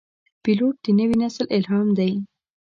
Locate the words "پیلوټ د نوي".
0.43-1.15